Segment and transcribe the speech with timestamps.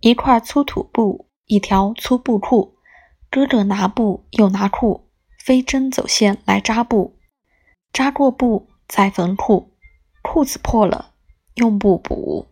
[0.00, 2.76] 一块粗土布一条粗布裤
[3.30, 5.08] 哥哥拿布又拿裤
[5.44, 7.18] 飞针走线来扎布。
[7.92, 9.72] 扎过布再缝裤
[10.22, 11.14] 裤子破了
[11.54, 12.46] 用布补。